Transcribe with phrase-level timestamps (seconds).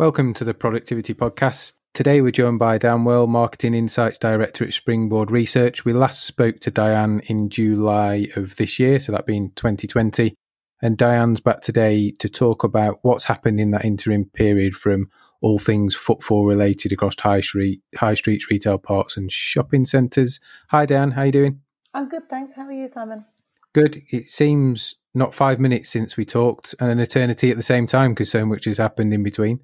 [0.00, 1.74] Welcome to the Productivity Podcast.
[1.92, 5.84] Today we're joined by Diane Wall, Marketing Insights Director at Springboard Research.
[5.84, 10.34] We last spoke to Diane in July of this year, so that being 2020.
[10.80, 15.10] And Diane's back today to talk about what's happened in that interim period from
[15.42, 20.40] all things footfall related across high street, high streets, retail parks, and shopping centres.
[20.70, 21.10] Hi, Diane.
[21.10, 21.60] How are you doing?
[21.92, 22.54] I'm good, thanks.
[22.54, 23.26] How are you, Simon?
[23.74, 24.02] Good.
[24.10, 28.12] It seems not five minutes since we talked, and an eternity at the same time
[28.12, 29.60] because so much has happened in between.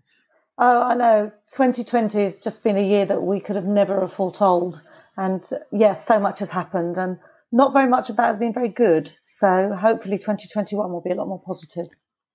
[0.58, 1.32] Oh, I know.
[1.52, 4.82] 2020 has just been a year that we could have never have foretold.
[5.16, 7.18] And yes, so much has happened, and
[7.52, 9.12] not very much of that has been very good.
[9.22, 11.86] So hopefully, 2021 will be a lot more positive.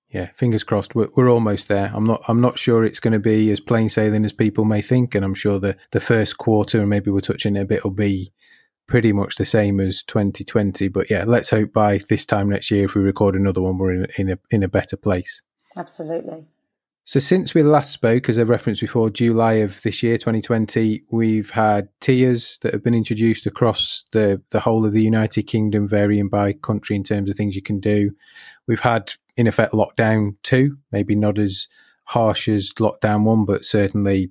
[0.08, 0.94] Yeah, fingers crossed.
[0.94, 1.90] We're, we're almost there.
[1.94, 2.22] I'm not.
[2.28, 5.24] I'm not sure it's going to be as plain sailing as people may think, and
[5.24, 8.32] I'm sure the the first quarter, and maybe we're touching it a bit, will be
[8.86, 10.88] pretty much the same as 2020.
[10.88, 13.94] But yeah, let's hope by this time next year, if we record another one, we're
[13.94, 15.42] in, in a in a better place.
[15.76, 16.46] Absolutely.
[17.04, 21.50] So, since we last spoke, as I referenced before, July of this year, 2020, we've
[21.50, 26.28] had tiers that have been introduced across the, the whole of the United Kingdom, varying
[26.28, 28.12] by country in terms of things you can do.
[28.68, 31.66] We've had, in effect, lockdown two, maybe not as
[32.04, 34.30] harsh as lockdown one, but certainly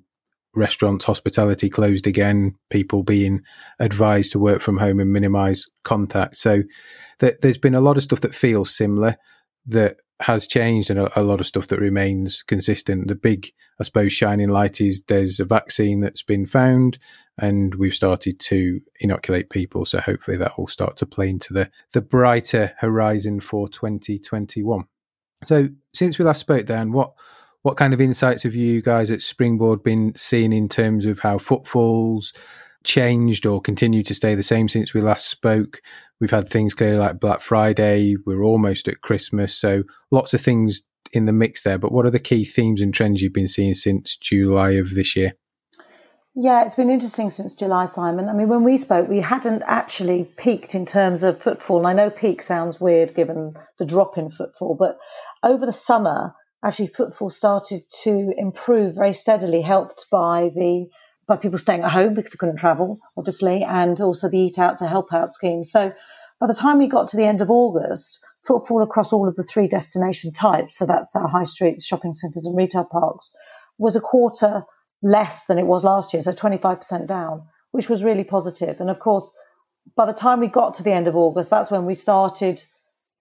[0.54, 3.42] restaurants, hospitality closed again, people being
[3.80, 6.38] advised to work from home and minimize contact.
[6.38, 6.62] So,
[7.20, 9.18] th- there's been a lot of stuff that feels similar
[9.66, 13.08] that has changed and a, a, lot of stuff that remains consistent.
[13.08, 16.98] The big, I suppose, shining light is there's a vaccine that's been found
[17.38, 19.84] and we've started to inoculate people.
[19.84, 24.84] So hopefully that will start to play into the, the brighter horizon for 2021.
[25.44, 27.12] So since we last spoke, Diane, what
[27.62, 31.38] what kind of insights have you guys at Springboard been seeing in terms of how
[31.38, 32.32] footfalls
[32.82, 35.80] changed or continue to stay the same since we last spoke?
[36.22, 38.14] We've had things clearly like Black Friday.
[38.24, 39.56] We're almost at Christmas.
[39.56, 41.78] So lots of things in the mix there.
[41.78, 45.16] But what are the key themes and trends you've been seeing since July of this
[45.16, 45.32] year?
[46.36, 48.28] Yeah, it's been interesting since July, Simon.
[48.28, 51.78] I mean, when we spoke, we hadn't actually peaked in terms of footfall.
[51.78, 54.98] And I know peak sounds weird given the drop in footfall, but
[55.42, 60.86] over the summer, actually, footfall started to improve very steadily, helped by the
[61.32, 64.76] by people staying at home because they couldn't travel, obviously, and also the Eat Out
[64.78, 65.64] to Help Out scheme.
[65.64, 65.90] So
[66.38, 69.42] by the time we got to the end of August, footfall across all of the
[69.42, 73.30] three destination types, so that's our high streets, shopping centres, and retail parks,
[73.78, 74.64] was a quarter
[75.02, 78.78] less than it was last year, so 25% down, which was really positive.
[78.78, 79.30] And of course,
[79.96, 82.62] by the time we got to the end of August, that's when we started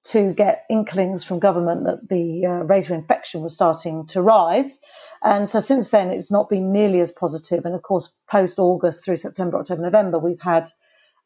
[0.04, 4.80] to get inklings from government that the uh, rate of infection was starting to rise.
[5.24, 7.66] And so since then, it's not been nearly as positive.
[7.66, 10.72] And of course, post August through September, October, November, we've had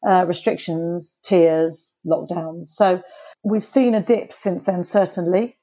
[0.06, 2.68] uh, restrictions, tiers, lockdowns.
[2.68, 3.02] So
[3.42, 5.56] we've seen a dip since then, certainly.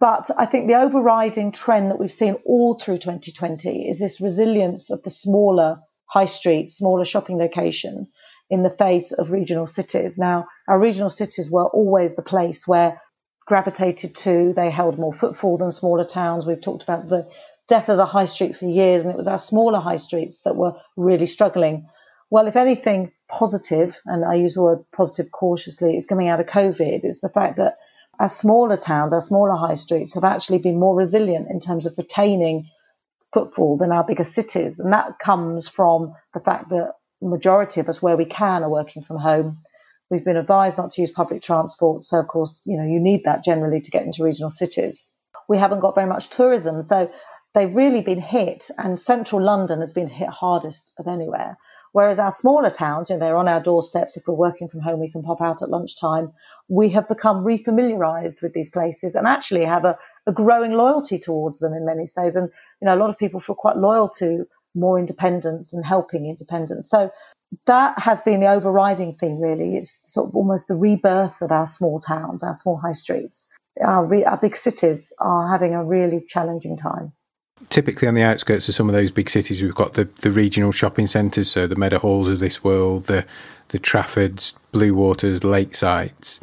[0.00, 4.90] But I think the overriding trend that we've seen all through 2020 is this resilience
[4.90, 8.08] of the smaller high street, smaller shopping location
[8.50, 10.18] in the face of regional cities.
[10.18, 13.00] Now, our regional cities were always the place where
[13.46, 16.46] gravitated to, they held more footfall than smaller towns.
[16.46, 17.28] We've talked about the
[17.68, 20.56] death of the high street for years, and it was our smaller high streets that
[20.56, 21.86] were really struggling.
[22.30, 26.46] Well, if anything positive, and I use the word positive cautiously, is coming out of
[26.46, 27.76] COVID, it's the fact that
[28.18, 31.94] our smaller towns, our smaller high streets have actually been more resilient in terms of
[31.96, 32.68] retaining
[33.32, 34.80] footfall than our bigger cities.
[34.80, 39.02] And that comes from the fact that majority of us, where we can, are working
[39.02, 39.58] from home.
[40.10, 42.04] We've been advised not to use public transport.
[42.04, 45.04] So, of course, you know, you need that generally to get into regional cities.
[45.48, 46.80] We haven't got very much tourism.
[46.80, 47.10] So,
[47.54, 51.56] they've really been hit, and central London has been hit hardest of anywhere.
[51.92, 54.18] Whereas our smaller towns, you know, they're on our doorsteps.
[54.18, 56.30] If we're working from home, we can pop out at lunchtime.
[56.68, 59.96] We have become refamiliarized with these places and actually have a,
[60.26, 62.36] a growing loyalty towards them in many states.
[62.36, 62.50] And,
[62.82, 66.90] you know, a lot of people feel quite loyal to more independence and helping independence.
[66.90, 67.10] So
[67.66, 69.76] that has been the overriding thing, really.
[69.76, 73.46] It's sort of almost the rebirth of our small towns, our small high streets.
[73.84, 77.12] Our, re- our big cities are having a really challenging time.
[77.70, 80.72] Typically, on the outskirts of some of those big cities, we've got the, the regional
[80.72, 83.24] shopping centres, so the Meadowhalls of this world, the
[83.68, 86.38] the Traffords, Bluewaters, Lakesides.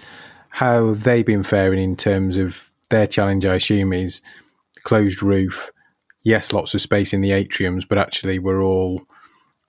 [0.49, 3.45] How have they been faring in terms of their challenge?
[3.45, 4.21] I assume is
[4.83, 5.71] closed roof,
[6.23, 9.07] yes, lots of space in the atriums, but actually we're all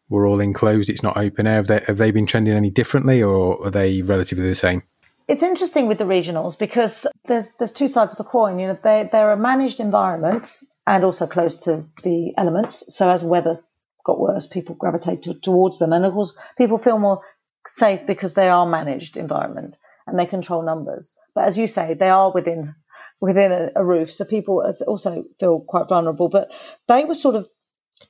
[0.08, 0.90] we're all enclosed.
[0.90, 1.56] It's not open air.
[1.56, 4.82] Have they, have they been trending any differently, or are they relatively the same?
[5.26, 8.58] It's interesting with the regionals because there's there's two sides of a coin.
[8.58, 12.84] You know, they they're a managed environment and also close to the elements.
[12.94, 13.60] So as weather
[14.04, 17.22] got worse, people gravitate to, towards them, and of course, people feel more
[17.66, 21.14] safe because they are managed environment and they control numbers.
[21.34, 22.74] But as you say, they are within
[23.20, 24.10] within a, a roof.
[24.12, 26.28] So people also feel quite vulnerable.
[26.28, 26.52] But
[26.88, 27.48] they were sort of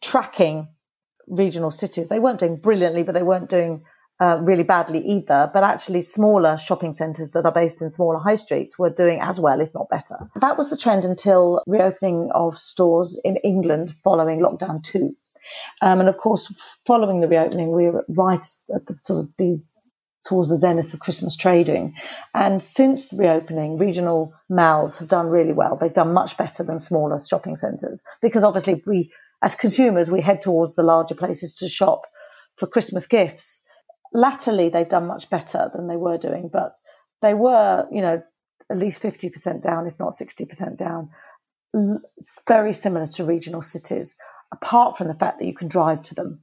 [0.03, 0.69] tracking
[1.29, 2.09] regional cities.
[2.09, 3.83] They weren't doing brilliantly, but they weren't doing
[4.21, 5.51] uh, really badly either.
[5.53, 9.41] But actually, smaller shopping centres that are based in smaller high streets were doing as
[9.41, 10.31] well, if not better.
[10.41, 15.17] That was the trend until reopening of stores in England following lockdown two.
[15.83, 16.47] Um, and of course,
[16.87, 19.71] following the reopening, we were right at the sort of these
[20.25, 21.95] towards the zenith of Christmas trading.
[22.35, 25.77] And since the reopening, regional malls have done really well.
[25.77, 29.13] They've done much better than smaller shopping centres because obviously we,
[29.45, 32.07] as consumers, we head towards the larger places to shop
[32.57, 33.63] for Christmas gifts.
[34.15, 36.77] Latterly, they've done much better than they were doing, but
[37.21, 38.23] they were, you know,
[38.71, 41.11] at least 50% down, if not 60% down,
[42.49, 44.17] very similar to regional cities,
[44.51, 46.41] apart from the fact that you can drive to them.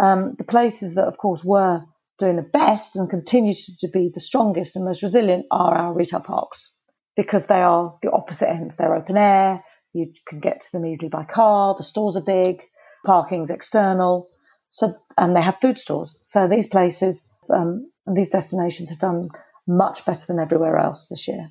[0.00, 1.82] Um, the places that, of course, were
[2.18, 6.20] doing the best and continue to be the strongest and most resilient are our retail
[6.20, 6.70] parks
[7.16, 8.76] because they are the opposite ends.
[8.76, 12.62] They're open air, you can get to them easily by car, the stores are big,
[13.06, 14.28] parking's external.
[14.68, 16.16] So, and they have food stores.
[16.20, 19.22] So these places um, and these destinations have done
[19.66, 21.50] much better than everywhere else this year.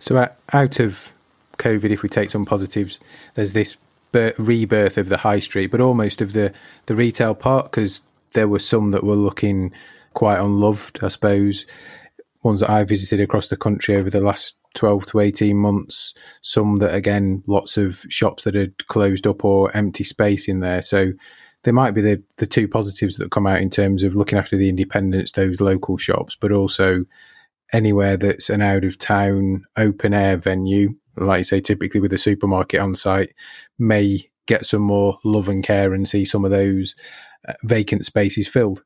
[0.00, 1.12] So, out of
[1.58, 3.00] COVID, if we take some positives,
[3.34, 3.76] there's this
[4.12, 6.52] rebirth of the high street, but almost of the,
[6.86, 8.00] the retail part, because
[8.32, 9.72] there were some that were looking
[10.14, 11.66] quite unloved, I suppose.
[12.42, 16.14] Ones that I visited across the country over the last 12 to 18 months.
[16.42, 20.82] Some that, again, lots of shops that had closed up or empty space in there.
[20.82, 21.12] So
[21.64, 24.56] there might be the, the two positives that come out in terms of looking after
[24.56, 27.04] the independents, those local shops, but also
[27.72, 32.18] anywhere that's an out of town open air venue, like I say, typically with a
[32.18, 33.34] supermarket on site,
[33.78, 36.94] may get some more love and care and see some of those
[37.46, 38.84] uh, vacant spaces filled.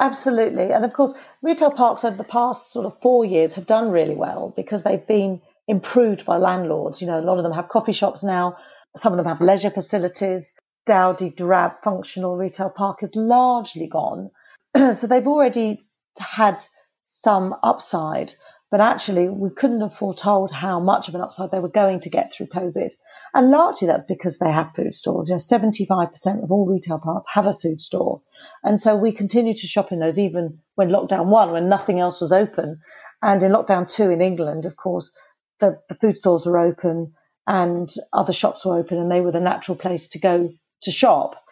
[0.00, 0.72] Absolutely.
[0.72, 1.12] And of course,
[1.42, 5.06] retail parks over the past sort of four years have done really well because they've
[5.06, 7.02] been improved by landlords.
[7.02, 8.56] You know, a lot of them have coffee shops now,
[8.96, 10.54] some of them have leisure facilities.
[10.86, 14.30] Dowdy, drab, functional retail park is largely gone.
[14.94, 15.84] so they've already
[16.18, 16.64] had
[17.04, 18.32] some upside.
[18.70, 22.10] But actually, we couldn't have foretold how much of an upside they were going to
[22.10, 22.92] get through COVID.
[23.34, 25.28] And largely that's because they have food stores.
[25.28, 28.22] You know, 75% of all retail parks have a food store.
[28.62, 32.20] And so we continue to shop in those even when lockdown one, when nothing else
[32.20, 32.80] was open.
[33.22, 35.10] And in lockdown two in England, of course,
[35.58, 37.12] the, the food stores were open
[37.48, 40.48] and other shops were open and they were the natural place to go
[40.82, 41.42] to shop.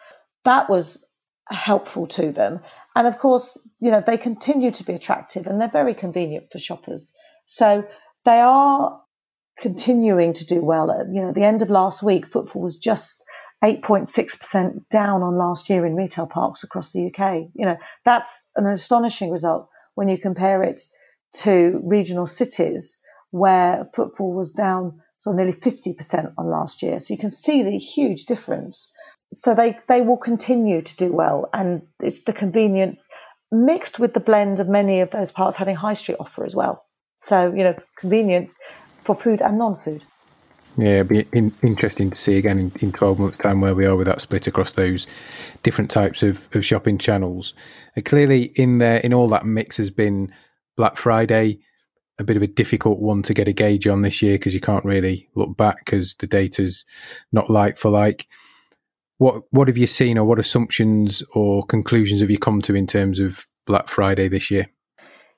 [0.45, 1.03] That was
[1.49, 2.61] helpful to them.
[2.99, 6.59] And of course, you know, they continue to be attractive and they're very convenient for
[6.59, 7.13] shoppers.
[7.45, 7.87] So
[8.25, 9.01] they are
[9.57, 10.91] continuing to do well.
[10.91, 13.23] At, you know, at the end of last week, footfall was just
[13.63, 17.47] 8.6% down on last year in retail parks across the UK.
[17.53, 20.81] You know, that's an astonishing result when you compare it
[21.43, 22.97] to regional cities
[23.31, 26.99] where footfall was down of nearly 50% on last year.
[26.99, 28.93] So you can see the huge difference
[29.31, 31.49] so they, they will continue to do well.
[31.53, 33.07] And it's the convenience
[33.51, 36.85] mixed with the blend of many of those parts having high street offer as well.
[37.17, 38.55] So, you know, convenience
[39.03, 40.05] for food and non food.
[40.77, 43.85] Yeah, it'd be in, interesting to see again in, in, 12 months' time where we
[43.85, 45.07] are with that split across those
[45.63, 47.53] different types of, of shopping channels.
[47.95, 50.33] And clearly, in there, in all that mix has been
[50.77, 51.59] Black Friday,
[52.19, 54.61] a bit of a difficult one to get a gauge on this year because you
[54.61, 56.85] can't really look back because the data's
[57.31, 58.27] not like for like
[59.19, 62.87] what what have you seen, or what assumptions or conclusions have you come to in
[62.87, 64.67] terms of Black Friday this year?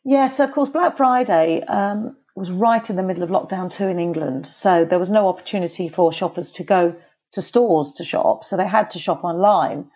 [0.06, 4.00] Yes, of course, Black Friday um, was right in the middle of lockdown two in
[4.00, 6.96] England, so there was no opportunity for shoppers to go
[7.34, 9.90] to stores to shop, so they had to shop online.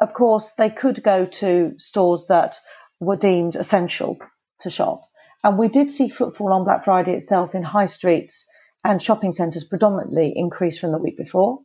[0.00, 2.58] Of course, they could go to stores that
[3.00, 4.18] were deemed essential
[4.60, 5.02] to shop,
[5.42, 8.46] and we did see footfall on Black Friday itself in high streets
[8.84, 11.58] and shopping centres predominantly increase from the week before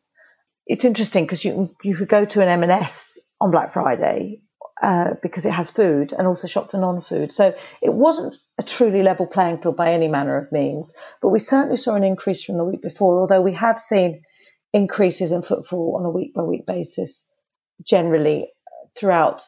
[0.67, 4.41] it's interesting because you you could go to an M&S on Black Friday
[4.83, 7.31] uh, because it has food and also shop for non-food.
[7.31, 11.39] So it wasn't a truly level playing field by any manner of means, but we
[11.39, 13.19] certainly saw an increase from the week before.
[13.19, 14.21] Although we have seen
[14.73, 17.27] increases in footfall on a week by week basis
[17.83, 18.49] generally
[18.95, 19.43] throughout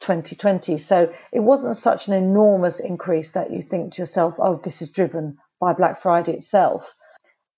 [0.00, 0.76] 2020.
[0.78, 4.90] So it wasn't such an enormous increase that you think to yourself, "Oh, this is
[4.90, 6.94] driven by Black Friday itself."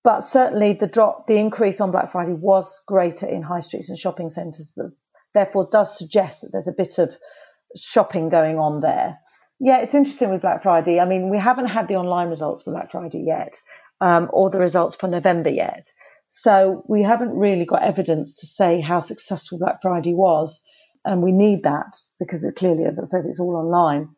[0.03, 3.97] But certainly the drop, the increase on Black Friday was greater in high streets and
[3.97, 4.77] shopping centres.
[5.33, 7.17] Therefore, does suggest that there's a bit of
[7.75, 9.19] shopping going on there.
[9.59, 10.99] Yeah, it's interesting with Black Friday.
[10.99, 13.59] I mean, we haven't had the online results for Black Friday yet,
[13.99, 15.91] um, or the results for November yet.
[16.27, 20.61] So we haven't really got evidence to say how successful Black Friday was.
[21.03, 24.09] And we need that because it clearly, as I said, it's all online.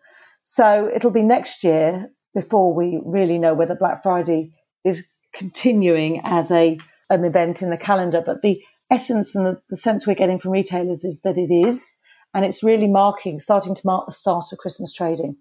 [0.43, 4.51] So it'll be next year before we really know whether Black Friday
[4.83, 6.77] is continuing as a
[7.09, 8.23] an event in the calendar.
[8.25, 11.95] But the essence and the, the sense we're getting from retailers is that it is,
[12.33, 15.35] and it's really marking, starting to mark the start of Christmas trading.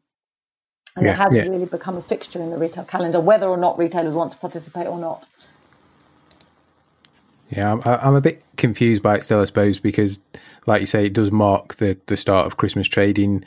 [0.97, 1.43] And yeah, it has yeah.
[1.43, 4.89] really become a fixture in the retail calendar, whether or not retailers want to participate
[4.89, 5.27] or not.
[7.51, 10.21] Yeah, I'm, I'm a bit confused by it still, I suppose, because,
[10.67, 13.45] like you say, it does mark the, the start of Christmas trading.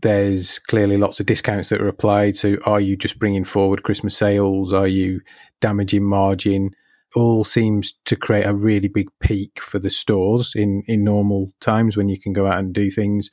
[0.00, 2.36] There's clearly lots of discounts that are applied.
[2.36, 4.72] So, are you just bringing forward Christmas sales?
[4.72, 5.20] Are you
[5.60, 6.74] damaging margin?
[7.14, 11.96] All seems to create a really big peak for the stores in, in normal times
[11.96, 13.30] when you can go out and do things,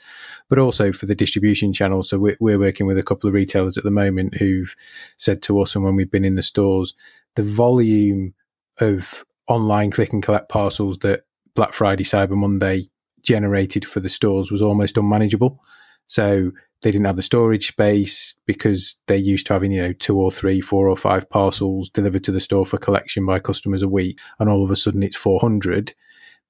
[0.47, 2.01] but also for the distribution channel.
[2.01, 4.73] So, we're, we're working with a couple of retailers at the moment who've
[5.17, 6.93] said to us, and when we've been in the stores,
[7.35, 8.33] the volume
[8.79, 12.89] of online click and collect parcels that Black Friday, Cyber Monday
[13.23, 15.59] generated for the stores was almost unmanageable.
[16.07, 16.51] So
[16.85, 20.29] they didn't have the storage space because they're used to having, you know, two or
[20.29, 24.19] three, four or five parcels delivered to the store for collection by customers a week.
[24.39, 25.95] And all of a sudden it's 400.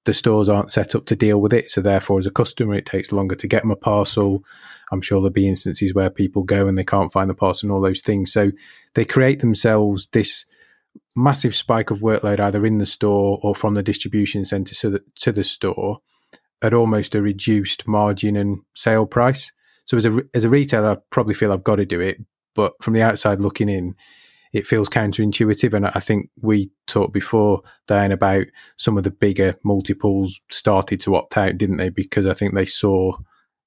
[0.04, 1.70] The stores aren't set up to deal with it.
[1.70, 4.44] So therefore, as a customer, it takes longer to get them a parcel.
[4.92, 7.72] I'm sure there'll be instances where people go and they can't find the parcel and
[7.74, 8.34] all those things.
[8.34, 8.52] So
[8.94, 10.46] they create themselves this
[11.16, 15.04] massive spike of workload either in the store or from the distribution center to the,
[15.22, 16.02] to the store
[16.62, 19.54] at almost a reduced margin and sale price.
[19.86, 22.18] So as a as a retailer, I probably feel I've got to do it,
[22.54, 23.96] but from the outside looking in,
[24.54, 25.74] it feels counterintuitive.
[25.74, 31.16] And I think we talked before, Diane, about some of the bigger multiples started to
[31.16, 31.90] opt out, didn't they?
[31.90, 33.18] Because I think they saw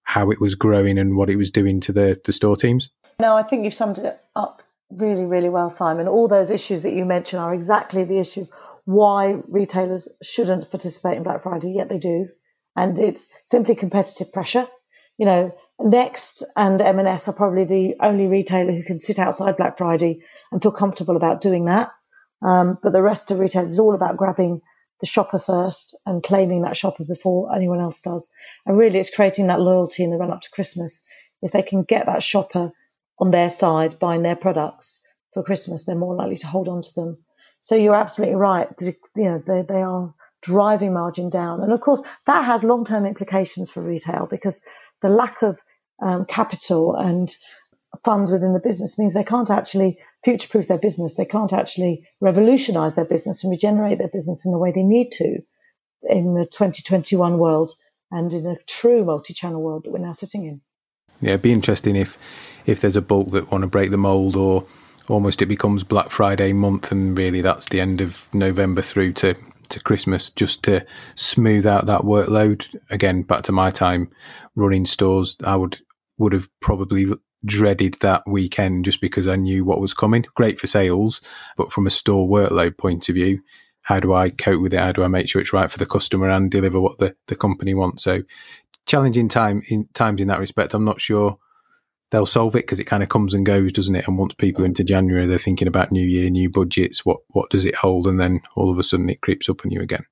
[0.02, 2.90] how it was growing and what it was doing to the the store teams.
[3.20, 6.08] No, I think you've summed it up really, really well, Simon.
[6.08, 8.50] All those issues that you mentioned are exactly the issues
[8.84, 12.28] why retailers shouldn't participate in Black Friday, yet they do.
[12.74, 14.66] And it's simply competitive pressure.
[15.18, 19.78] You know, Next and M&S are probably the only retailer who can sit outside Black
[19.78, 20.20] Friday
[20.50, 21.90] and feel comfortable about doing that.
[22.42, 24.60] Um, but the rest of retailers is all about grabbing
[25.00, 28.28] the shopper first and claiming that shopper before anyone else does.
[28.66, 31.04] And really, it's creating that loyalty in the run up to Christmas.
[31.42, 32.72] If they can get that shopper
[33.20, 35.00] on their side buying their products
[35.32, 37.18] for Christmas, they're more likely to hold on to them.
[37.60, 38.68] So you're absolutely right.
[38.80, 41.60] You know, they, they are driving margin down.
[41.60, 44.60] And of course, that has long term implications for retail because
[45.02, 45.60] the lack of
[46.00, 47.34] um, capital and
[48.04, 51.14] funds within the business means they can't actually future proof their business.
[51.14, 55.10] They can't actually revolutionize their business and regenerate their business in the way they need
[55.12, 55.38] to
[56.02, 57.72] in the 2021 world
[58.10, 60.60] and in a true multi channel world that we're now sitting in.
[61.20, 62.16] Yeah, it'd be interesting if
[62.66, 64.64] if there's a bulk that want to break the mold or
[65.08, 69.34] almost it becomes Black Friday month and really that's the end of November through to
[69.70, 70.84] to Christmas just to
[71.14, 72.74] smooth out that workload.
[72.90, 74.10] Again, back to my time
[74.54, 75.80] running stores, I would
[76.18, 77.06] would have probably
[77.44, 80.24] dreaded that weekend just because I knew what was coming.
[80.34, 81.20] Great for sales,
[81.56, 83.40] but from a store workload point of view,
[83.82, 84.80] how do I cope with it?
[84.80, 87.36] How do I make sure it's right for the customer and deliver what the, the
[87.36, 88.02] company wants?
[88.02, 88.22] So
[88.86, 90.74] challenging time in times in that respect.
[90.74, 91.38] I'm not sure
[92.10, 94.08] they'll solve it because it kind of comes and goes, doesn't it?
[94.08, 97.04] And once people into January, they're thinking about new year, new budgets.
[97.04, 98.06] What what does it hold?
[98.06, 100.04] And then all of a sudden, it creeps up on you again.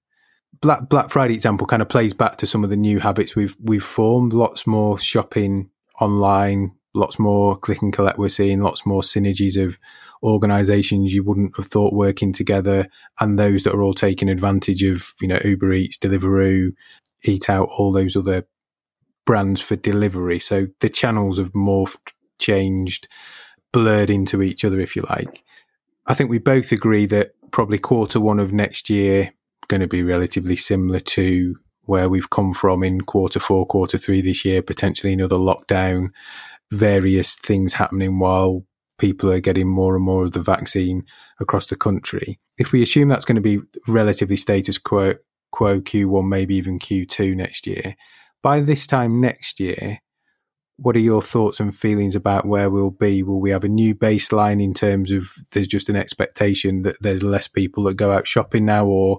[0.60, 3.56] Black Black Friday example kind of plays back to some of the new habits we've
[3.60, 4.32] we've formed.
[4.32, 8.18] Lots more shopping online, lots more click and collect.
[8.18, 9.78] We're seeing lots more synergies of
[10.22, 12.88] organisations you wouldn't have thought working together,
[13.20, 16.72] and those that are all taking advantage of you know Uber Eats, Deliveroo,
[17.24, 18.46] Eat Out, all those other
[19.26, 20.38] brands for delivery.
[20.38, 23.08] So the channels have morphed, changed,
[23.72, 25.44] blurred into each other, if you like.
[26.06, 29.34] I think we both agree that probably quarter one of next year
[29.68, 34.20] going to be relatively similar to where we've come from in quarter four, quarter three
[34.20, 36.10] this year, potentially another lockdown,
[36.70, 38.64] various things happening while
[38.98, 41.04] people are getting more and more of the vaccine
[41.40, 42.38] across the country.
[42.58, 45.14] If we assume that's going to be relatively status quo,
[45.52, 47.96] quo Q1, maybe even Q2 next year,
[48.46, 49.98] by this time next year,
[50.76, 53.20] what are your thoughts and feelings about where we'll be?
[53.24, 57.24] Will we have a new baseline in terms of there's just an expectation that there's
[57.24, 59.18] less people that go out shopping now, or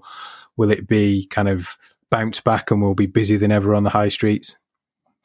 [0.55, 1.75] will it be kind of
[2.09, 4.55] bounce back and we'll be busier than ever on the high streets?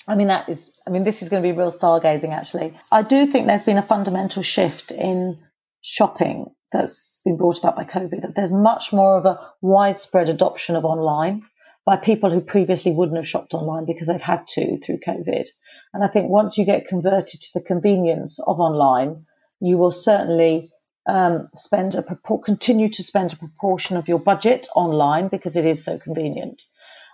[0.08, 2.76] I mean, that is, I mean, this is going to be real stargazing, actually.
[2.90, 5.38] I do think there's been a fundamental shift in
[5.80, 8.22] shopping that's been brought about by COVID.
[8.22, 11.44] That there's much more of a widespread adoption of online
[11.84, 15.46] by people who previously wouldn't have shopped online because they've had to through COVID.
[15.92, 19.26] And I think once you get converted to the convenience of online,
[19.60, 20.70] you will certainly
[21.08, 22.02] um, spend a
[22.44, 26.62] continue to spend a proportion of your budget online because it is so convenient.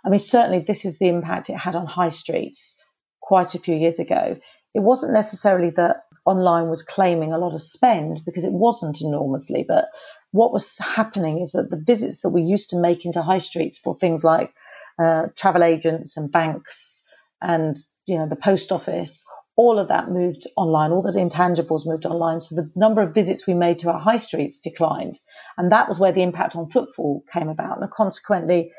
[0.05, 2.81] I mean, certainly this is the impact it had on high streets
[3.21, 4.39] quite a few years ago.
[4.75, 9.65] It wasn't necessarily that online was claiming a lot of spend because it wasn't enormously,
[9.67, 9.87] but
[10.33, 13.79] what was happening is that the visits that we used to make into high streets
[13.79, 14.53] for things like
[15.03, 17.03] uh, travel agents and banks
[17.41, 19.25] and you know the post office
[19.59, 20.93] all of that moved online.
[20.93, 22.41] All the intangibles moved online.
[22.41, 25.19] So the number of visits we made to our high streets declined.
[25.59, 27.83] And that was where the impact on footfall came about.
[27.83, 28.71] And consequently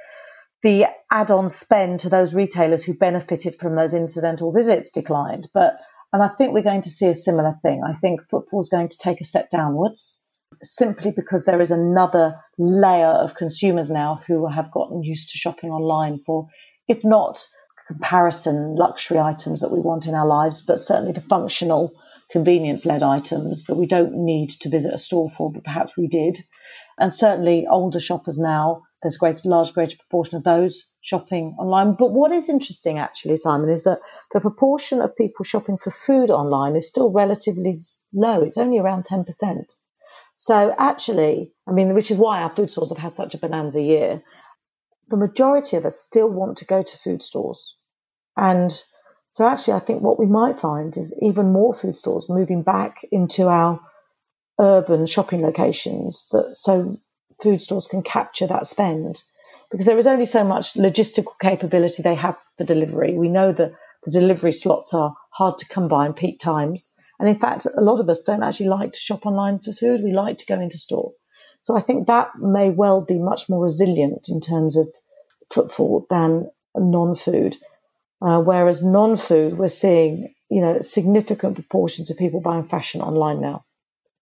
[0.64, 5.50] the add-on spend to those retailers who benefited from those incidental visits declined.
[5.54, 5.78] But
[6.12, 7.84] and i think we're going to see a similar thing.
[7.86, 10.19] I think footfall is going to take a step downwards
[10.64, 15.70] simply because there is another layer of consumers now who have gotten used to shopping
[15.70, 16.48] online for,
[16.88, 17.46] if not
[17.88, 21.92] comparison luxury items that we want in our lives, but certainly the functional
[22.32, 26.08] convenience led items that we don't need to visit a store for, but perhaps we
[26.08, 26.38] did.
[27.00, 31.96] And certainly older shoppers now, there's a great, large, greater proportion of those shopping online.
[31.98, 34.00] But what is interesting actually, Simon, is that
[34.34, 37.80] the proportion of people shopping for food online is still relatively
[38.14, 38.44] low.
[38.44, 39.26] It's only around 10%.
[40.42, 43.82] So actually, I mean, which is why our food stores have had such a bonanza
[43.82, 44.24] year.
[45.10, 47.76] The majority of us still want to go to food stores.
[48.38, 48.72] And
[49.32, 53.02] so actually, I think what we might find is even more food stores moving back
[53.12, 53.82] into our
[54.62, 56.96] urban shopping locations that so
[57.44, 59.24] food stores can capture that spend
[59.70, 63.18] because there is only so much logistical capability they have for delivery.
[63.18, 63.74] We know that
[64.06, 66.94] the delivery slots are hard to come by in peak times.
[67.20, 70.02] And in fact, a lot of us don't actually like to shop online for food.
[70.04, 71.12] We like to go into store.
[71.62, 74.88] So I think that may well be much more resilient in terms of
[75.52, 77.58] footfall than non-food.
[78.22, 83.66] Uh, whereas non-food, we're seeing, you know, significant proportions of people buying fashion online now.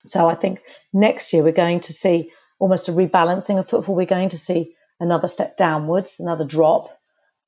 [0.04, 0.62] So I think
[0.94, 3.96] next year we're going to see almost a rebalancing of footfall.
[3.96, 6.90] We're going to see another step downwards, another drop.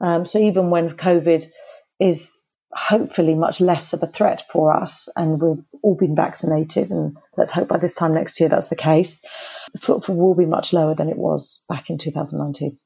[0.01, 1.45] Um, so even when COVID
[1.99, 2.39] is
[2.73, 7.51] hopefully much less of a threat for us and we've all been vaccinated and let's
[7.51, 9.19] hope by this time next year that's the case.
[9.73, 12.77] The footfall will be much lower than it was back in 2019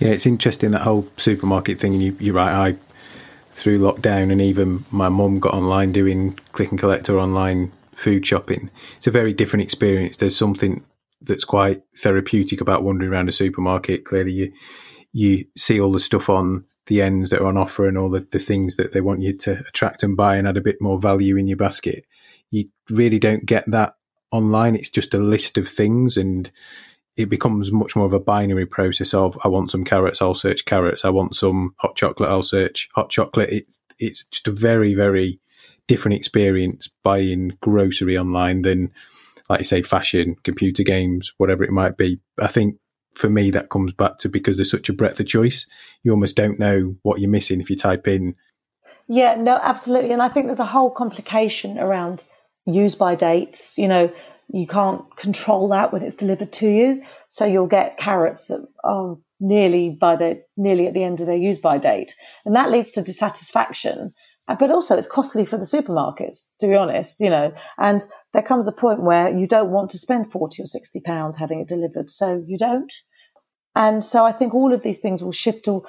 [0.00, 2.76] yeah it's interesting that whole supermarket thing and you, you're right i
[3.50, 8.24] through lockdown and even my mum got online doing click and collect or online food
[8.24, 8.70] shopping.
[8.96, 10.16] It's a very different experience.
[10.16, 10.84] There's something
[11.20, 14.04] that's quite therapeutic about wandering around a supermarket.
[14.04, 14.52] Clearly you
[15.12, 18.26] you see all the stuff on the ends that are on offer and all the,
[18.30, 20.98] the things that they want you to attract and buy and add a bit more
[20.98, 22.04] value in your basket.
[22.50, 23.94] You really don't get that
[24.30, 24.74] online.
[24.74, 26.50] It's just a list of things and
[27.16, 30.64] it becomes much more of a binary process of I want some carrots, I'll search
[30.64, 31.04] carrots.
[31.04, 33.50] I want some hot chocolate, I'll search hot chocolate.
[33.50, 35.40] It's it's just a very, very
[35.88, 38.92] different experience buying grocery online than
[39.48, 42.20] like you say, fashion, computer games, whatever it might be.
[42.38, 42.76] I think
[43.18, 45.66] for me, that comes back to because there's such a breadth of choice.
[46.02, 48.36] You almost don't know what you're missing if you type in.
[49.08, 50.12] Yeah, no, absolutely.
[50.12, 52.22] And I think there's a whole complication around
[52.66, 53.76] use by dates.
[53.78, 54.12] You know,
[54.52, 57.02] you can't control that when it's delivered to you.
[57.28, 61.36] So you'll get carrots that are nearly by the nearly at the end of their
[61.36, 62.14] use by date.
[62.44, 64.12] And that leads to dissatisfaction.
[64.48, 68.42] Uh, but also it's costly for the supermarkets, to be honest, you know, and there
[68.42, 71.68] comes a point where you don't want to spend 40 or 60 pounds having it
[71.68, 72.08] delivered.
[72.08, 72.92] So you don't.
[73.78, 75.84] And so I think all of these things will shift to,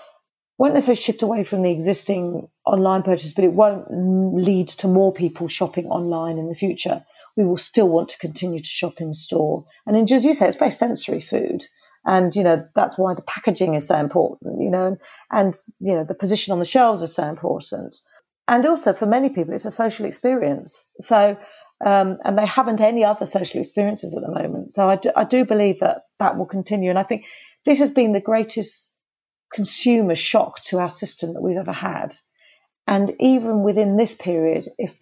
[0.60, 5.12] won't necessarily shift away from the existing online purchase, but it won't lead to more
[5.12, 7.04] people shopping online in the future.
[7.36, 9.66] We will still want to continue to shop in store.
[9.88, 11.66] And in, as you say, it's very sensory food.
[12.06, 14.98] And, you know, that's why the packaging is so important, you know, and,
[15.32, 17.96] and, you know, the position on the shelves is so important.
[18.48, 20.84] And also for many people, it's a social experience.
[21.00, 21.38] So,
[21.86, 24.74] um, and they haven't any other social experiences at the moment.
[24.74, 26.90] So I do, I do believe that that will continue.
[26.90, 27.26] And I think
[27.66, 28.92] this has been the greatest
[29.54, 32.16] consumer shock to our system that we've ever had.
[32.88, 35.00] And even within this period, if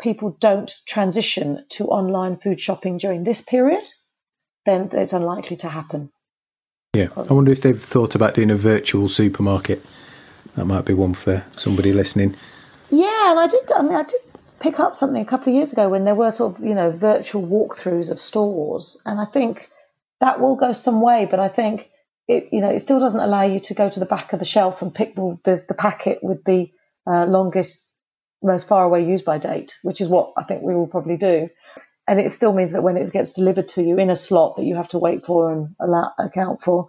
[0.00, 3.84] people don't transition to online food shopping during this period,
[4.64, 6.10] then it's unlikely to happen.
[6.94, 7.08] Yeah.
[7.16, 9.84] I wonder if they've thought about doing a virtual supermarket.
[10.56, 12.34] That might be one for somebody listening.
[12.90, 13.70] Yeah, and I did.
[13.72, 14.20] I mean, I did
[14.60, 16.90] pick up something a couple of years ago when there were sort of you know
[16.90, 19.70] virtual walkthroughs of stores, and I think
[20.20, 21.88] that will go some way, but I think
[22.28, 24.44] it, you know, it still doesn't allow you to go to the back of the
[24.44, 26.70] shelf and pick the, the, the packet with the
[27.06, 27.92] uh, longest,
[28.42, 31.48] most far away use by date, which is what I think we will probably do.
[32.08, 34.64] And it still means that when it gets delivered to you in a slot that
[34.64, 36.86] you have to wait for and allow, account for,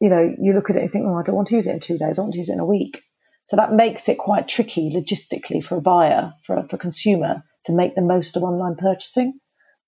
[0.00, 1.72] you know, you look at it and think, oh, I don't want to use it
[1.72, 2.18] in two days.
[2.18, 3.02] I want to use it in a week.
[3.44, 7.42] So that makes it quite tricky logistically for a buyer, for a, for a consumer
[7.64, 9.38] to make the most of online purchasing,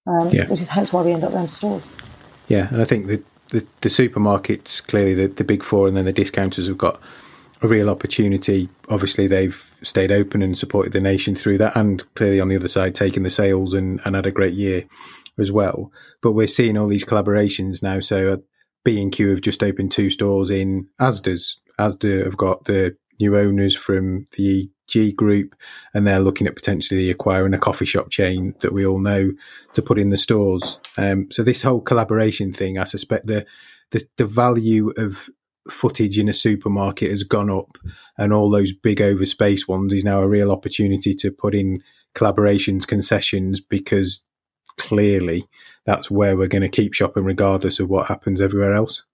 [0.06, 0.46] um, yeah.
[0.46, 1.84] which is hence why we end up going to stores.
[2.48, 6.04] Yeah, and I think the, the, the supermarkets, clearly the, the big four and then
[6.04, 7.00] the discounters have got
[7.62, 8.68] a real opportunity.
[8.88, 12.68] Obviously, they've stayed open and supported the nation through that, and clearly on the other
[12.68, 14.84] side, taken the sales and, and had a great year.
[15.38, 15.90] as well.
[16.22, 18.00] But we're seeing all these collaborations now.
[18.00, 18.36] So uh,
[18.84, 21.60] B&Q have just opened two stores in Asda's.
[21.80, 25.54] Asda have got the new owners from the EG Group,
[25.92, 29.32] and they're looking at potentially acquiring a coffee shop chain that we all know
[29.74, 30.78] to put in the stores.
[30.96, 33.46] Um, so this whole collaboration thing, I suspect the,
[33.90, 35.28] the the value of
[35.70, 37.78] footage in a supermarket has gone up,
[38.18, 41.82] and all those big overspace ones is now a real opportunity to put in
[42.14, 44.22] collaborations, concessions, because
[44.78, 45.48] clearly
[45.84, 49.04] that's where we're going to keep shopping regardless of what happens everywhere else.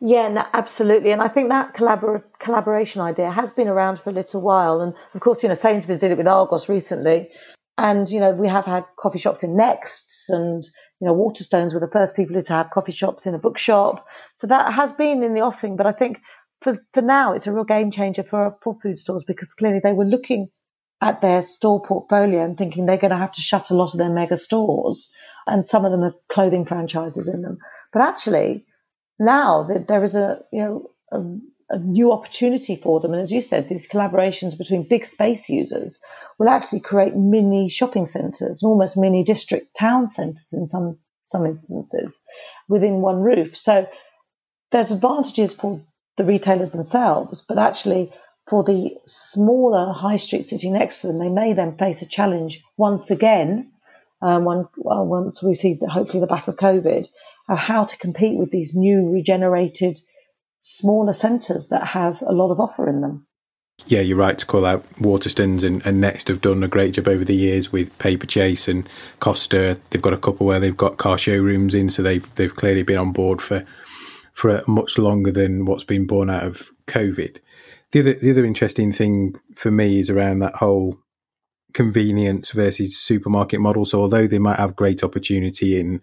[0.00, 1.10] Yeah, no, absolutely.
[1.10, 4.80] And I think that collabor- collaboration idea has been around for a little while.
[4.80, 7.30] And of course, you know, Sainsbury's did it with Argos recently.
[7.78, 10.64] And, you know, we have had coffee shops in Nexts and,
[11.00, 14.06] you know, Waterstones were the first people to have coffee shops in a bookshop.
[14.34, 15.76] So that has been in the offing.
[15.76, 16.18] But I think
[16.62, 19.92] for, for now, it's a real game changer for, for food stores because clearly they
[19.92, 20.48] were looking
[21.02, 23.98] at their store portfolio and thinking they're going to have to shut a lot of
[23.98, 25.10] their mega stores.
[25.46, 27.58] And some of them have clothing franchises in them.
[27.92, 28.64] But actually,
[29.18, 31.22] now that there is a, you know, a,
[31.74, 33.12] a new opportunity for them.
[33.12, 36.00] And as you said, these collaborations between big space users
[36.38, 42.20] will actually create mini shopping centres, almost mini district town centres in some, some instances
[42.68, 43.56] within one roof.
[43.56, 43.86] So
[44.70, 45.80] there's advantages for
[46.16, 48.12] the retailers themselves, but actually
[48.48, 52.62] for the smaller high street sitting next to them, they may then face a challenge
[52.76, 53.72] once again.
[54.22, 57.06] Um, once we see the, hopefully the back of COVID,
[57.48, 59.98] of how to compete with these new regenerated
[60.60, 63.26] smaller centres that have a lot of offer in them.
[63.86, 67.06] Yeah, you're right to call out Waterstones and, and, Next have done a great job
[67.06, 68.88] over the years with Paperchase and
[69.20, 69.78] Costa.
[69.90, 72.96] They've got a couple where they've got car showrooms in, so they've they've clearly been
[72.96, 73.66] on board for
[74.32, 77.38] for much longer than what's been born out of COVID.
[77.92, 80.98] The other the other interesting thing for me is around that whole
[81.76, 83.84] convenience versus supermarket model.
[83.84, 86.00] So although they might have great opportunity in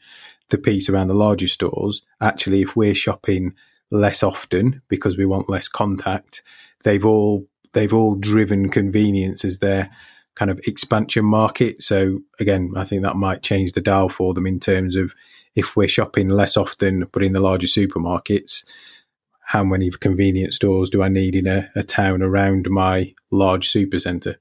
[0.54, 3.56] the piece around the larger stores, actually if we're shopping
[3.90, 6.44] less often because we want less contact.
[6.84, 9.90] They've all they've all driven convenience as their
[10.36, 11.82] kind of expansion market.
[11.82, 15.14] So again, I think that might change the dial for them in terms of
[15.56, 18.64] if we're shopping less often, but in the larger supermarkets,
[19.46, 24.36] how many convenience stores do I need in a, a town around my large supercentre?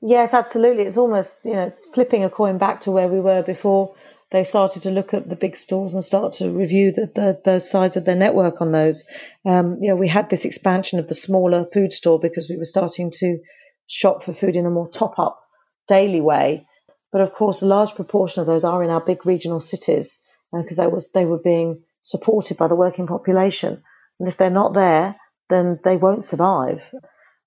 [0.00, 0.84] Yes, absolutely.
[0.84, 3.94] It's almost you know it's flipping a coin back to where we were before
[4.34, 7.60] they started to look at the big stores and start to review the, the, the
[7.60, 9.04] size of their network on those.
[9.46, 12.64] Um, you know, we had this expansion of the smaller food store because we were
[12.64, 13.38] starting to
[13.86, 15.40] shop for food in a more top up
[15.86, 16.66] daily way.
[17.12, 20.18] But of course, a large proportion of those are in our big regional cities
[20.52, 23.84] because uh, they was they were being supported by the working population.
[24.18, 25.14] And if they're not there,
[25.48, 26.92] then they won't survive.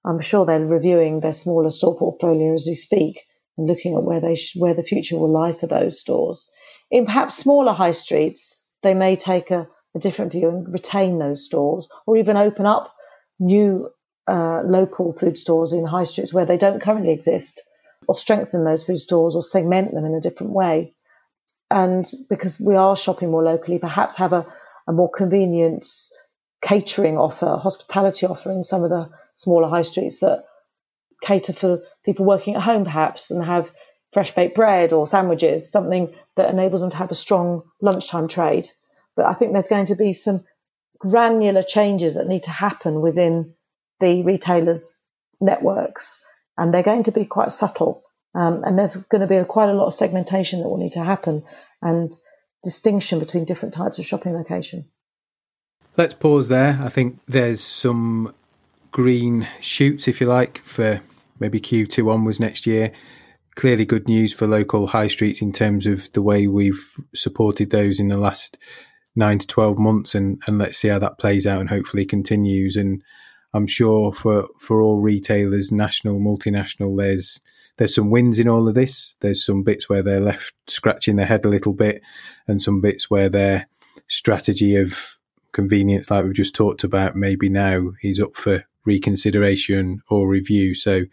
[0.06, 3.24] I'm sure they're reviewing their smaller store portfolio as we speak
[3.58, 6.48] and looking at where they sh- where the future will lie for those stores.
[6.90, 11.44] In perhaps smaller high streets, they may take a, a different view and retain those
[11.44, 12.94] stores, or even open up
[13.40, 13.90] new
[14.28, 17.62] uh, local food stores in high streets where they don't currently exist,
[18.08, 20.94] or strengthen those food stores or segment them in a different way.
[21.70, 24.46] And because we are shopping more locally, perhaps have a,
[24.88, 25.86] a more convenient
[26.62, 30.46] catering offer, hospitality offer in some of the smaller high streets that
[31.22, 33.74] cater for people working at home, perhaps, and have
[34.12, 38.70] fresh baked bread or sandwiches, something that enables them to have a strong lunchtime trade.
[39.16, 40.44] But I think there's going to be some
[41.00, 43.54] granular changes that need to happen within
[44.00, 44.90] the retailers'
[45.42, 46.22] networks,
[46.58, 48.04] and they're going to be quite subtle.
[48.36, 50.92] Um, and there's going to be a, quite a lot of segmentation that will need
[50.92, 51.44] to happen
[51.82, 52.12] and
[52.62, 54.86] distinction between different types of shopping location.
[55.96, 56.80] Let's pause there.
[56.82, 58.36] I think there's some
[58.92, 61.02] green shoots, if you like, for
[61.40, 62.92] maybe Q2 onwards next year
[63.58, 68.00] clearly good news for local high streets in terms of the way we've supported those
[68.00, 68.56] in the last
[69.16, 72.76] nine to 12 months and, and let's see how that plays out and hopefully continues.
[72.76, 73.04] And
[73.56, 77.42] I'm sure for, for all retailers, national, multinational, there's,
[77.78, 79.16] there's some wins in all of this.
[79.22, 82.04] There's some bits where they're left scratching their head a little bit
[82.48, 83.68] and some bits where their
[84.08, 85.18] strategy of
[85.52, 90.76] convenience, like we've just talked about, maybe now is up for reconsideration or review.
[90.76, 91.06] So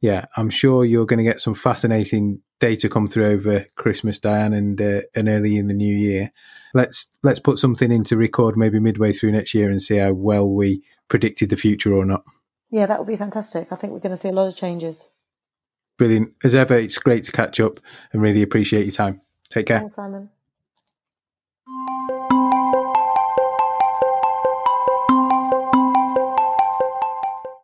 [0.00, 4.52] yeah, I'm sure you're going to get some fascinating data come through over Christmas, Diane,
[4.52, 6.32] and uh, and early in the new year.
[6.74, 10.48] Let's let's put something into record maybe midway through next year and see how well
[10.48, 12.24] we predicted the future or not.
[12.70, 13.68] Yeah, that would be fantastic.
[13.70, 15.08] I think we're going to see a lot of changes.
[15.96, 16.32] Brilliant.
[16.44, 17.80] As ever, it's great to catch up
[18.12, 19.22] and really appreciate your time.
[19.48, 19.80] Take care.
[19.80, 20.28] Thanks, Simon.